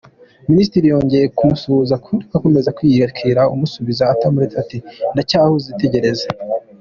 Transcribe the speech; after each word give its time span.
Minisitiri 0.49 0.85
yongeye 0.93 1.25
kumusuhuza 1.37 1.95
undi 2.11 2.25
akomeza 2.37 2.75
kwiyandikira, 2.77 3.41
amusubiza 3.53 4.03
atamureba 4.13 4.57
ati 4.63 4.77
“Ndacyahuze 5.13 5.69
tegereza”. 5.83 6.27